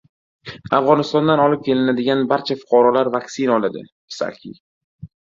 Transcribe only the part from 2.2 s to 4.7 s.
barcha fuqarolar vaksina oladi— Psaki